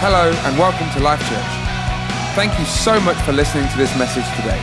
[0.00, 2.36] Hello, and welcome to Life Church.
[2.36, 4.60] Thank you so much for listening to this message today.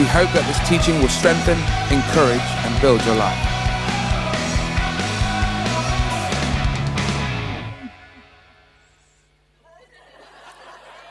[0.00, 1.58] We hope that this teaching will strengthen,
[1.92, 3.36] encourage, and build your life.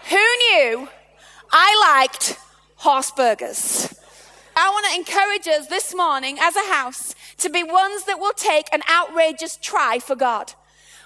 [0.10, 0.90] Who knew
[1.52, 2.40] I liked
[2.78, 3.94] horse burgers?
[4.56, 8.34] I want to encourage us this morning as a house to be ones that will
[8.34, 10.54] take an outrageous try for God.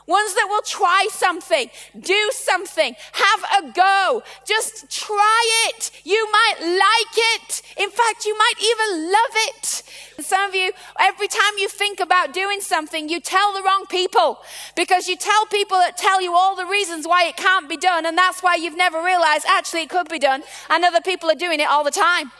[0.07, 1.69] Ones that will try something,
[1.99, 4.21] do something, have a go.
[4.45, 5.89] Just try it.
[6.03, 7.61] You might like it.
[7.77, 9.83] In fact, you might even love it.
[10.19, 14.39] Some of you, every time you think about doing something, you tell the wrong people
[14.75, 18.05] because you tell people that tell you all the reasons why it can't be done.
[18.05, 20.43] And that's why you've never realized actually it could be done.
[20.69, 22.31] And other people are doing it all the time.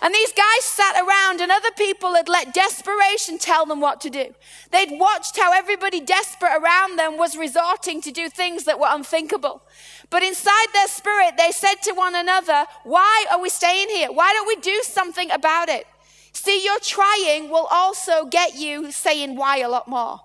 [0.00, 4.10] And these guys sat around and other people had let desperation tell them what to
[4.10, 4.34] do.
[4.70, 9.62] They'd watched how everybody desperate around them was resorting to do things that were unthinkable.
[10.10, 14.12] But inside their spirit, they said to one another, why are we staying here?
[14.12, 15.86] Why don't we do something about it?
[16.32, 20.20] See, your trying will also get you saying why a lot more.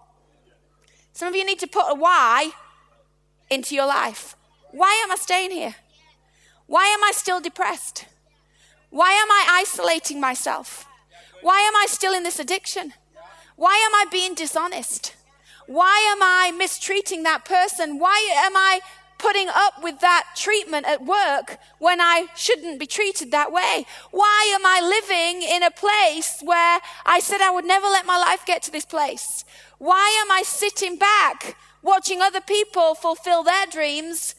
[1.13, 2.51] Some of you need to put a why
[3.49, 4.35] into your life.
[4.71, 5.75] Why am I staying here?
[6.67, 8.05] Why am I still depressed?
[8.93, 10.87] Why am I isolating myself?
[11.41, 12.93] Why am I still in this addiction?
[13.55, 15.15] Why am I being dishonest?
[15.65, 17.97] Why am I mistreating that person?
[17.97, 18.81] Why am I
[19.17, 23.87] putting up with that treatment at work when I shouldn't be treated that way?
[24.11, 28.19] Why am I living in a place where I said I would never let my
[28.19, 29.43] life get to this place?
[29.79, 34.35] Why am I sitting back watching other people fulfill their dreams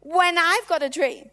[0.00, 1.30] when I've got a dream?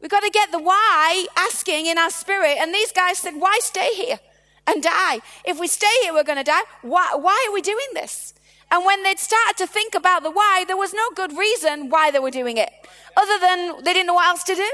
[0.00, 2.56] We've got to get the why asking in our spirit.
[2.58, 4.18] And these guys said, why stay here
[4.66, 5.20] and die?
[5.44, 6.62] If we stay here, we're going to die.
[6.82, 8.34] Why, why are we doing this?
[8.70, 12.10] And when they'd started to think about the why, there was no good reason why
[12.10, 12.70] they were doing it,
[13.16, 14.70] other than they didn't know what else to do.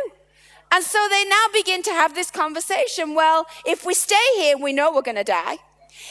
[0.70, 3.14] And so they now begin to have this conversation.
[3.14, 5.58] Well, if we stay here, we know we're going to die.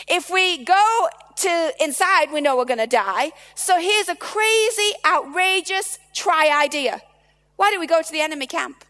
[0.07, 3.34] If we go to inside, we know we're going to die.
[3.53, 7.01] So here's a crazy, outrageous try idea.
[7.56, 8.84] Why don't we go to the enemy camp?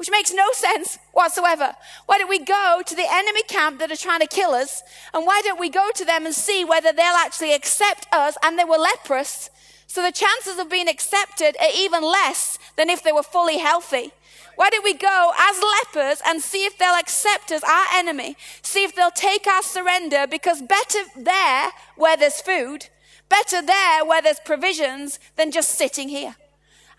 [0.00, 1.76] Which makes no sense whatsoever.
[2.06, 4.82] Why don't we go to the enemy camp that are trying to kill us?
[5.12, 8.58] And why don't we go to them and see whether they'll actually accept us and
[8.58, 9.50] they were leprous?
[9.86, 14.12] So the chances of being accepted are even less than if they were fully healthy.
[14.56, 15.62] Why don't we go as
[15.94, 20.26] lepers and see if they'll accept us, our enemy, see if they'll take our surrender
[20.26, 22.88] because better there where there's food,
[23.28, 26.36] better there where there's provisions than just sitting here.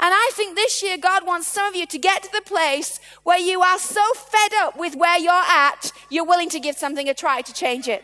[0.03, 2.99] And I think this year God wants some of you to get to the place
[3.21, 7.07] where you are so fed up with where you're at, you're willing to give something
[7.07, 8.03] a try to change it.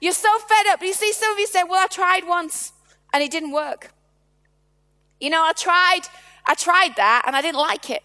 [0.00, 0.82] You're so fed up.
[0.82, 2.72] You see, some of you say, Well, I tried once
[3.12, 3.92] and it didn't work.
[5.20, 6.00] You know, I tried,
[6.46, 8.02] I tried that and I didn't like it.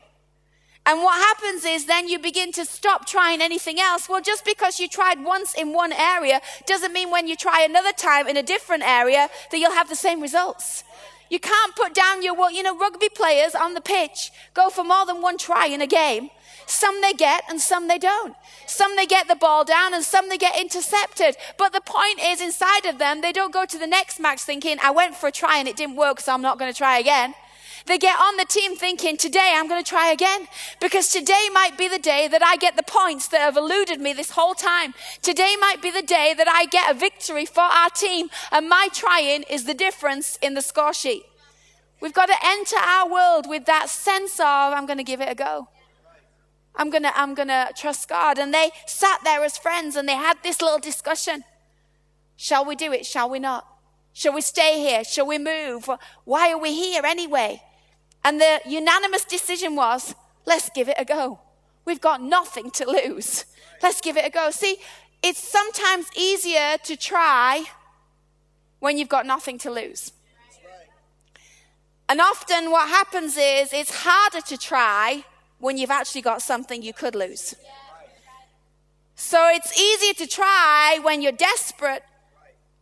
[0.86, 4.08] And what happens is then you begin to stop trying anything else.
[4.08, 7.92] Well, just because you tried once in one area doesn't mean when you try another
[7.92, 10.84] time in a different area that you'll have the same results.
[11.30, 14.84] You can't put down your, well, you know, rugby players on the pitch go for
[14.84, 16.30] more than one try in a game.
[16.68, 18.36] Some they get and some they don't.
[18.68, 21.36] Some they get the ball down and some they get intercepted.
[21.58, 24.78] But the point is inside of them, they don't go to the next match thinking,
[24.82, 26.98] I went for a try and it didn't work, so I'm not going to try
[26.98, 27.36] again.
[27.88, 30.48] They get on the team thinking, today I'm going to try again
[30.82, 34.12] because today might be the day that I get the points that have eluded me
[34.12, 34.96] this whole time.
[35.22, 38.90] Today might be the day that I get a victory for our team and my
[38.92, 41.26] trying is the difference in the score sheet.
[42.02, 45.30] We've got to enter our world with that sense of, I'm going to give it
[45.30, 45.70] a go.
[46.76, 48.40] I'm going to, I'm going to trust God.
[48.40, 51.44] And they sat there as friends and they had this little discussion.
[52.36, 53.06] Shall we do it?
[53.06, 53.68] Shall we not?
[54.12, 55.04] Shall we stay here?
[55.04, 55.90] Shall we move?
[56.24, 57.62] Why are we here anyway?
[58.26, 60.16] And the unanimous decision was,
[60.46, 61.40] let's give it a go.
[61.86, 63.46] We've got nothing to lose.
[63.84, 64.50] Let's give it a go.
[64.50, 64.78] See,
[65.22, 67.66] it's sometimes easier to try
[68.80, 70.12] when you've got nothing to lose.
[72.10, 75.24] And often what happens is it's harder to try
[75.60, 77.54] when you've actually got something you could lose.
[79.16, 82.02] So it's easier to try when you're desperate,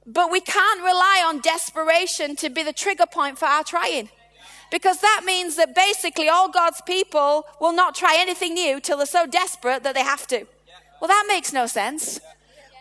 [0.05, 4.09] but we can't rely on desperation to be the trigger point for our trying.
[4.73, 9.05] Because that means that basically all God's people will not try anything new till they're
[9.05, 10.47] so desperate that they have to.
[10.99, 12.19] Well, that makes no sense.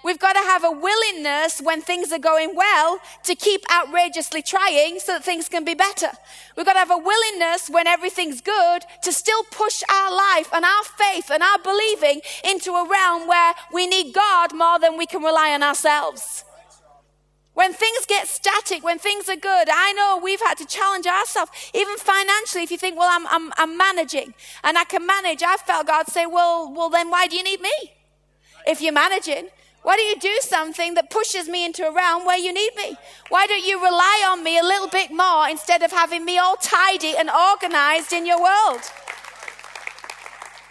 [0.03, 5.01] We've got to have a willingness when things are going well to keep outrageously trying
[5.01, 6.09] so that things can be better.
[6.57, 10.65] We've got to have a willingness when everything's good to still push our life and
[10.65, 15.05] our faith and our believing into a realm where we need God more than we
[15.05, 16.47] can rely on ourselves.
[17.55, 21.51] When things get static, when things are good, I know we've had to challenge ourselves,
[21.75, 22.63] even financially.
[22.63, 24.33] If you think, well, I'm, I'm, I'm managing
[24.65, 27.61] and I can manage, I felt God say, well, well, then why do you need
[27.61, 27.93] me?
[28.67, 29.49] If you're managing,
[29.83, 32.97] why don't you do something that pushes me into a realm where you need me?
[33.29, 36.57] Why don't you rely on me a little bit more instead of having me all
[36.57, 38.81] tidy and organized in your world?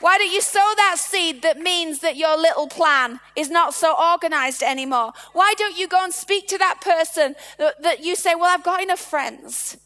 [0.01, 3.95] Why don't you sow that seed that means that your little plan is not so
[3.98, 5.13] organized anymore?
[5.33, 8.63] Why don't you go and speak to that person that, that you say, Well, I've
[8.63, 9.77] got enough friends.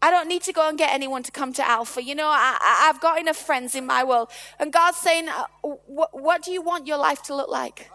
[0.00, 2.02] I don't need to go and get anyone to come to Alpha.
[2.02, 4.28] You know, I, have got enough friends in my world.
[4.60, 7.90] And God's saying, uh, what, what do you want your life to look like?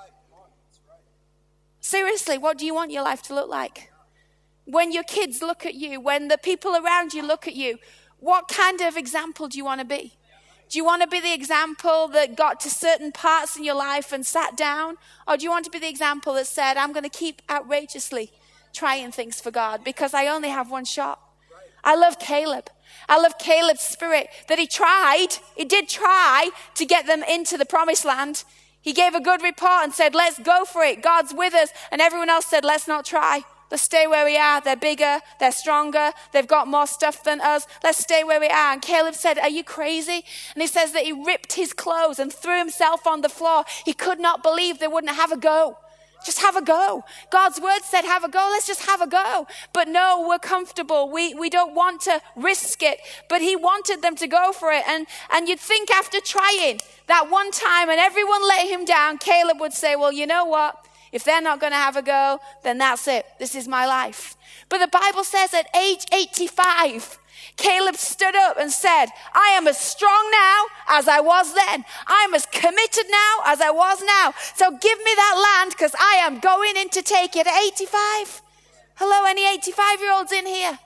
[1.80, 3.92] Seriously, what do you want your life to look like?
[4.66, 7.78] When your kids look at you, when the people around you look at you,
[8.20, 10.14] what kind of example do you want to be?
[10.72, 14.14] Do you want to be the example that got to certain parts in your life
[14.14, 14.96] and sat down?
[15.28, 18.32] Or do you want to be the example that said, I'm going to keep outrageously
[18.72, 21.20] trying things for God because I only have one shot?
[21.84, 22.70] I love Caleb.
[23.10, 25.28] I love Caleb's spirit that he tried,
[25.58, 28.46] he did try to get them into the promised land.
[28.80, 31.04] He gave a good report and said, Let's go for it.
[31.04, 31.70] God's with us.
[31.92, 33.44] And everyone else said, Let's not try.
[33.72, 34.60] Let's stay where we are.
[34.60, 37.66] They're bigger, they're stronger, they've got more stuff than us.
[37.84, 38.74] Let's stay where we are.
[38.74, 40.26] And Caleb said, Are you crazy?
[40.54, 43.64] And he says that he ripped his clothes and threw himself on the floor.
[43.86, 45.78] He could not believe they wouldn't have a go.
[46.24, 47.04] Just have a go.
[47.32, 48.50] God's word said have a go.
[48.52, 49.48] Let's just have a go.
[49.74, 51.10] But no, we're comfortable.
[51.10, 53.00] We, we don't want to risk it.
[53.28, 54.84] But he wanted them to go for it.
[54.88, 59.60] And, and you'd think after trying that one time and everyone let him down, Caleb
[59.60, 60.86] would say, well, you know what?
[61.12, 63.26] If they're not going to have a go, then that's it.
[63.38, 64.38] This is my life.
[64.70, 67.20] But the Bible says at age 85,
[67.58, 71.84] Caleb stood up and said, I am as strong now as I was then.
[72.08, 74.34] I am as committed now as I was now.
[74.56, 78.42] So give me that land because I am going in to take it at 85.
[78.96, 80.80] Hello, any 85 year olds in here?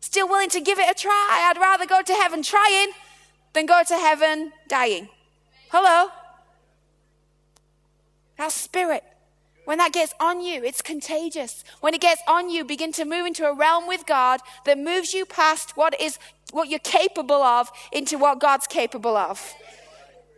[0.00, 1.50] Still willing to give it a try?
[1.50, 2.92] I'd rather go to heaven trying
[3.52, 5.08] than go to heaven dying.
[5.70, 6.10] Hello?
[8.38, 9.04] Our spirit
[9.70, 11.62] when that gets on you, it's contagious.
[11.78, 15.14] When it gets on you, begin to move into a realm with God that moves
[15.14, 16.18] you past what is
[16.50, 19.54] what you're capable of into what God's capable of.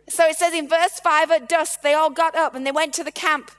[0.07, 2.93] So it says in verse 5 at dusk they all got up and they went
[2.93, 3.49] to the camp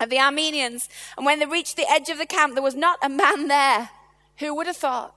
[0.00, 0.88] of the Arameans.
[1.16, 3.90] And when they reached the edge of the camp, there was not a man there.
[4.38, 5.14] Who would have thought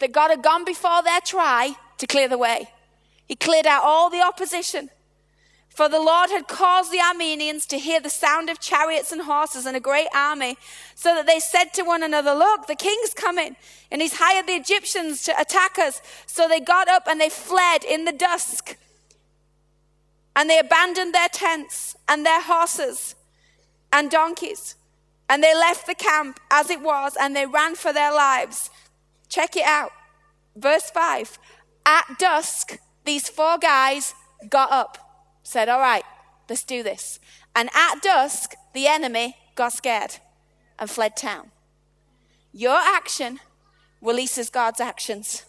[0.00, 2.70] that God had gone before their try to clear the way?
[3.28, 4.90] He cleared out all the opposition.
[5.78, 9.64] For the Lord had caused the Arameans to hear the sound of chariots and horses
[9.64, 10.58] and a great army,
[10.96, 13.54] so that they said to one another, Look, the king's coming,
[13.88, 16.02] and he's hired the Egyptians to attack us.
[16.26, 18.76] So they got up and they fled in the dusk.
[20.34, 23.14] And they abandoned their tents and their horses
[23.92, 24.74] and donkeys.
[25.28, 28.68] And they left the camp as it was, and they ran for their lives.
[29.28, 29.92] Check it out.
[30.56, 31.38] Verse 5
[31.86, 34.16] At dusk, these four guys
[34.50, 35.04] got up
[35.48, 36.04] said, All right,
[36.48, 37.18] let's do this.
[37.56, 40.16] And at dusk, the enemy got scared
[40.78, 41.50] and fled town.
[42.52, 43.40] Your action
[44.02, 45.44] releases God's actions.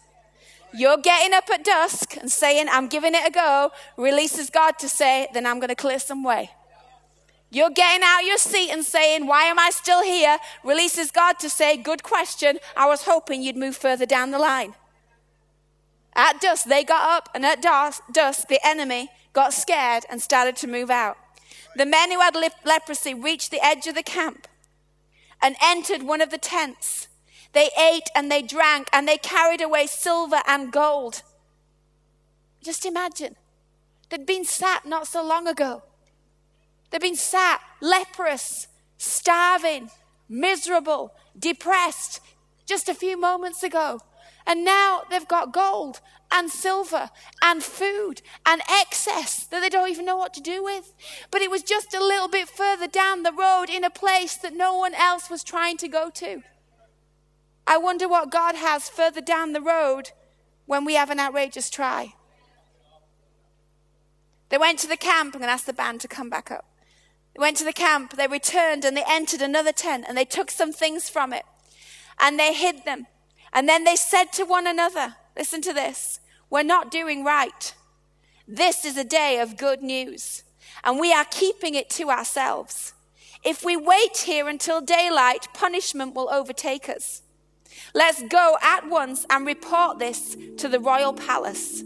[0.72, 4.88] You're getting up at dusk and saying, I'm giving it a go, releases God to
[4.88, 6.50] say, then I'm going to clear some way.
[7.50, 10.38] You're getting out your seat and saying, Why am I still here?
[10.64, 12.58] releases God to say, Good question.
[12.76, 14.74] I was hoping you'd move further down the line.
[16.14, 20.66] At dusk, they got up, and at dusk, the enemy got scared and started to
[20.66, 21.16] move out.
[21.76, 24.48] The men who had leprosy reached the edge of the camp
[25.42, 27.08] and entered one of the tents.
[27.52, 31.22] They ate and they drank and they carried away silver and gold.
[32.62, 33.36] Just imagine.
[34.08, 35.82] They'd been sat not so long ago.
[36.90, 38.66] They'd been sat leprous,
[38.98, 39.90] starving,
[40.28, 42.20] miserable, depressed
[42.66, 44.00] just a few moments ago.
[44.46, 46.00] And now they've got gold
[46.32, 47.10] and silver
[47.42, 50.94] and food and excess that they don't even know what to do with.
[51.30, 54.54] But it was just a little bit further down the road in a place that
[54.54, 56.42] no one else was trying to go to.
[57.66, 60.10] I wonder what God has further down the road
[60.66, 62.14] when we have an outrageous try.
[64.48, 65.34] They went to the camp.
[65.34, 66.66] I'm going to ask the band to come back up.
[67.34, 70.50] They went to the camp, they returned, and they entered another tent, and they took
[70.50, 71.44] some things from it,
[72.18, 73.06] and they hid them.
[73.52, 76.19] And then they said to one another, Listen to this.
[76.50, 77.72] We're not doing right.
[78.46, 80.42] This is a day of good news,
[80.82, 82.92] and we are keeping it to ourselves.
[83.44, 87.22] If we wait here until daylight, punishment will overtake us.
[87.94, 91.84] Let's go at once and report this to the royal palace.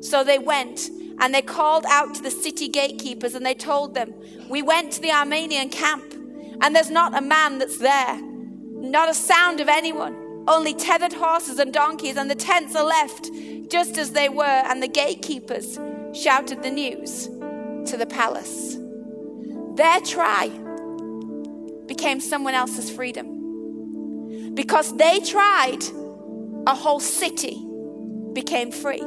[0.00, 0.90] So they went
[1.20, 4.12] and they called out to the city gatekeepers and they told them,
[4.48, 6.12] We went to the Aramean camp
[6.60, 8.20] and there's not a man that's there.
[8.20, 13.30] not a sound of anyone, only tethered horses and donkeys, and the tents are left
[13.70, 15.78] just as they were, and the gatekeepers
[16.12, 17.26] shouted the news
[17.88, 18.76] to the palace.
[19.76, 20.48] Their try
[21.86, 24.54] became someone else's freedom.
[24.54, 25.82] Because they tried,
[26.66, 27.64] a whole city
[28.32, 29.02] became free.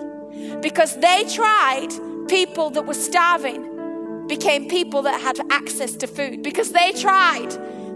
[0.62, 1.90] Because they tried,
[2.28, 6.42] people that were starving became people that had access to food.
[6.42, 7.52] Because they tried,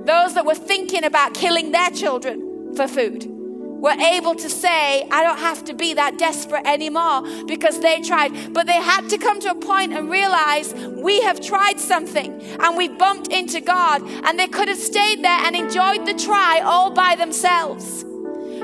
[0.06, 3.37] those that were thinking about killing their children for food
[3.80, 8.54] were able to say, I don't have to be that desperate anymore because they tried.
[8.54, 12.78] But they had to come to a point and realize we have tried something and
[12.78, 16.92] we bumped into God and they could have stayed there and enjoyed the try all
[16.92, 18.04] by themselves.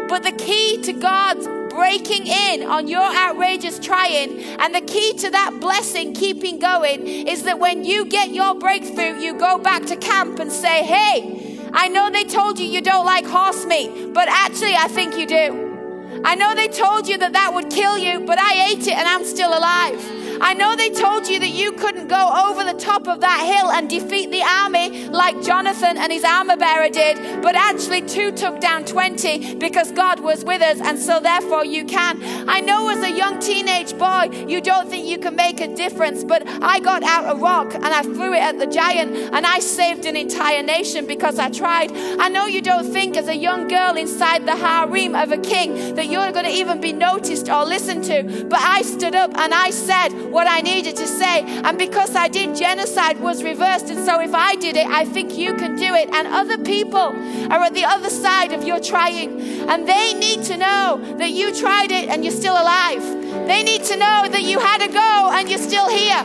[0.09, 5.29] But the key to God's breaking in on your outrageous trying and the key to
[5.31, 9.95] that blessing keeping going is that when you get your breakthrough, you go back to
[9.95, 11.42] camp and say, Hey,
[11.75, 15.25] I know they told you you don't like horse meat, but actually, I think you
[15.25, 16.21] do.
[16.23, 19.07] I know they told you that that would kill you, but I ate it and
[19.07, 20.22] I'm still alive.
[20.43, 23.71] I know they told you that you couldn't go over the top of that hill
[23.71, 28.59] and defeat the army like Jonathan and his armor bearer did, but actually two took
[28.59, 32.19] down 20 because God was with us, and so therefore you can.
[32.49, 36.25] I know as a young teenage boy, you don't think you can make a difference,
[36.25, 39.59] but I got out a rock and I threw it at the giant and I
[39.59, 41.93] saved an entire nation because I tried.
[42.19, 45.95] I know you don't think as a young girl inside the harem of a king
[45.95, 49.53] that you're going to even be noticed or listened to, but I stood up and
[49.53, 51.43] I said, what I needed to say.
[51.43, 53.89] And because I did, genocide was reversed.
[53.89, 56.09] And so if I did it, I think you can do it.
[56.11, 57.13] And other people
[57.51, 59.39] are at the other side of your trying.
[59.69, 63.03] And they need to know that you tried it and you're still alive.
[63.47, 66.23] They need to know that you had to go and you're still here.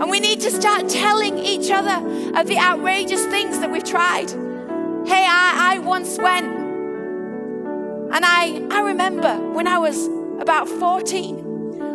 [0.00, 2.06] And we need to start telling each other
[2.38, 4.30] of the outrageous things that we've tried.
[5.08, 10.06] Hey, I, I once went and I, I remember when I was
[10.38, 11.45] about 14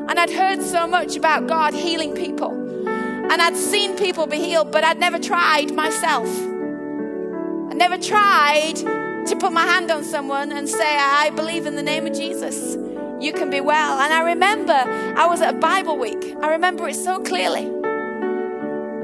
[0.09, 2.51] and I'd heard so much about God healing people.
[2.87, 6.27] And I'd seen people be healed, but I'd never tried myself.
[6.27, 11.83] I never tried to put my hand on someone and say, I believe in the
[11.83, 12.75] name of Jesus.
[13.21, 13.99] You can be well.
[13.99, 16.35] And I remember I was at a Bible week.
[16.41, 17.69] I remember it so clearly.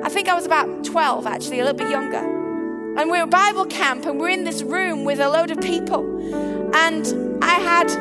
[0.03, 2.17] I think I was about 12, actually, a little bit younger.
[2.97, 5.61] And we were at Bible camp, and we're in this room with a load of
[5.61, 6.03] people.
[6.75, 7.91] And I had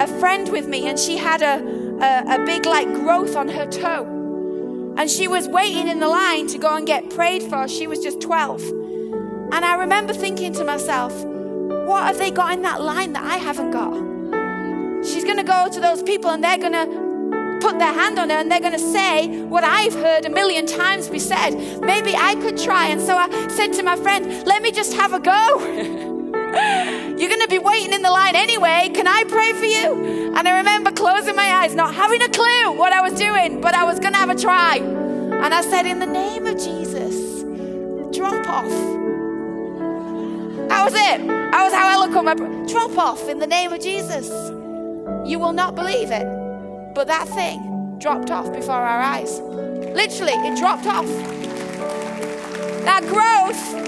[0.00, 1.58] a friend with me, and she had a,
[2.00, 4.94] a, a big like growth on her toe.
[4.96, 7.68] And she was waiting in the line to go and get prayed for.
[7.68, 8.62] She was just 12.
[9.52, 11.12] And I remember thinking to myself,
[11.86, 13.94] what have they got in that line that I haven't got?
[15.06, 18.30] She's going to go to those people and they're going to put their hand on
[18.30, 21.80] her and they're going to say what I've heard a million times be said.
[21.80, 22.88] Maybe I could try.
[22.88, 26.04] And so I said to my friend, let me just have a go.
[27.18, 28.90] You're going to be waiting in the line anyway.
[28.94, 30.32] Can I pray for you?
[30.34, 33.74] And I remember closing my eyes, not having a clue what I was doing, but
[33.74, 34.76] I was going to have a try.
[34.76, 37.42] And I said, In the name of Jesus,
[38.16, 38.70] drop off.
[40.68, 41.26] That was it.
[41.26, 42.34] That was how I look on my
[42.66, 44.28] drop off in the name of Jesus.
[45.28, 46.26] You will not believe it.
[46.94, 49.40] But that thing dropped off before our eyes.
[49.40, 51.06] Literally, it dropped off.
[52.84, 53.87] That growth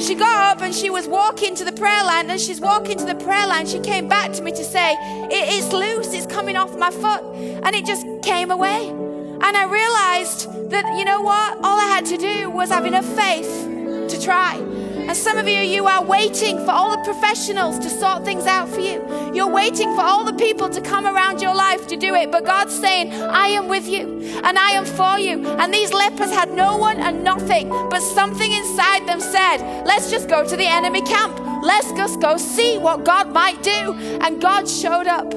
[0.00, 2.30] she got up and she was walking to the prayer line.
[2.30, 4.96] And she's walking to the prayer line, she came back to me to say,
[5.30, 7.22] It's loose, it's coming off my foot.
[7.64, 8.88] And it just came away.
[8.88, 11.58] And I realized that, you know what?
[11.64, 14.79] All I had to do was have enough faith to try.
[15.10, 18.68] And some of you, you are waiting for all the professionals to sort things out
[18.68, 19.04] for you.
[19.34, 22.30] You're waiting for all the people to come around your life to do it.
[22.30, 25.44] But God's saying, I am with you and I am for you.
[25.48, 30.28] And these lepers had no one and nothing, but something inside them said, Let's just
[30.28, 31.36] go to the enemy camp.
[31.64, 33.94] Let's just go see what God might do.
[34.22, 35.34] And God showed up.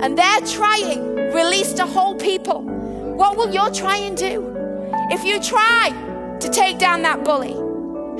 [0.00, 2.62] And they're trying, released a whole people.
[2.62, 4.54] What will your trying do?
[5.10, 5.90] If you try
[6.38, 7.67] to take down that bully,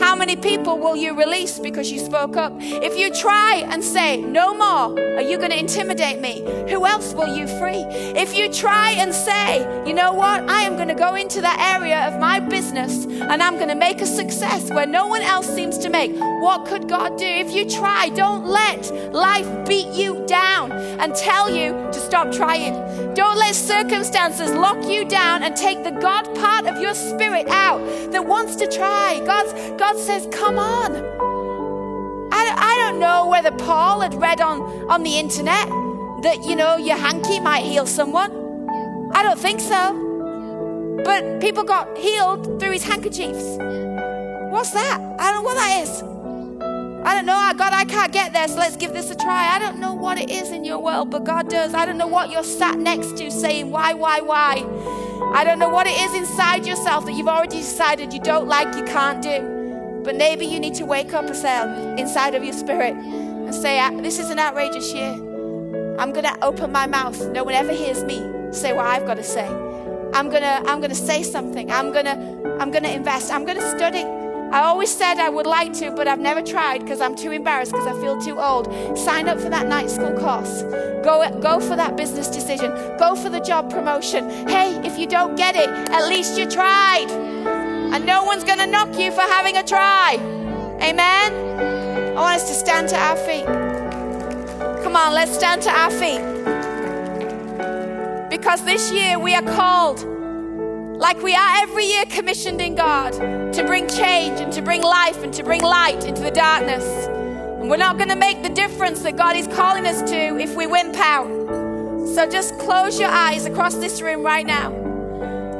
[0.00, 2.52] how many people will you release because you spoke up?
[2.58, 6.42] If you try and say, No more, are you going to intimidate me?
[6.70, 7.84] Who else will you free?
[8.16, 10.48] If you try and say, You know what?
[10.48, 13.74] I am going to go into that area of my business and I'm going to
[13.74, 17.26] make a success where no one else seems to make, what could God do?
[17.26, 22.74] If you try, don't let life beat you down and tell you to stop trying.
[23.18, 27.80] Don't let circumstances lock you down and take the God part of your spirit out
[28.12, 29.20] that wants to try.
[29.26, 30.94] God's, God says, Come on.
[32.32, 35.66] I, I don't know whether Paul had read on, on the internet
[36.22, 38.30] that, you know, your hanky might heal someone.
[39.12, 41.02] I don't think so.
[41.04, 43.56] But people got healed through his handkerchiefs.
[44.52, 45.00] What's that?
[45.18, 46.17] I don't know what that is.
[47.04, 49.54] I don't know, God, I can't get there, so let's give this a try.
[49.54, 51.74] I don't know what it is in your world, but God does.
[51.74, 54.64] I don't know what you're sat next to saying, why, why, why.
[55.34, 58.74] I don't know what it is inside yourself that you've already decided you don't like,
[58.76, 60.00] you can't do.
[60.04, 63.78] But maybe you need to wake up and say, inside of your spirit and say,
[64.00, 65.12] This is an outrageous year.
[65.98, 67.20] I'm going to open my mouth.
[67.30, 68.18] No one ever hears me
[68.52, 69.46] say what I've got to say.
[70.14, 71.70] I'm going to I'm going to say something.
[71.70, 73.32] I'm going to I'm going to invest.
[73.32, 74.04] I'm going to study.
[74.50, 77.72] I always said I would like to, but I've never tried because I'm too embarrassed
[77.72, 78.66] because I feel too old.
[78.96, 80.62] Sign up for that night school course.
[81.04, 82.70] Go, go for that business decision.
[82.98, 84.30] Go for the job promotion.
[84.48, 87.10] Hey, if you don't get it, at least you tried.
[87.10, 90.16] And no one's going to knock you for having a try.
[90.80, 91.32] Amen?
[92.16, 93.44] I want us to stand to our feet.
[94.82, 96.22] Come on, let's stand to our feet.
[98.30, 100.17] Because this year we are called
[100.98, 103.12] like we are every year commissioned in God
[103.52, 107.06] to bring change and to bring life and to bring light into the darkness.
[107.06, 110.56] And we're not going to make the difference that God is calling us to if
[110.56, 111.28] we wimp out.
[112.14, 114.72] So just close your eyes across this room right now.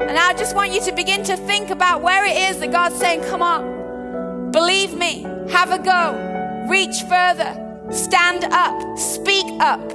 [0.01, 2.97] And I just want you to begin to think about where it is that God's
[2.97, 7.55] saying, Come on, believe me, have a go, reach further,
[7.91, 9.87] stand up, speak up.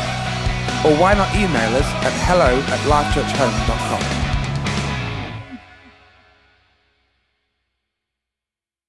[0.85, 4.20] or why not email us at hello at lifechurchhome.com.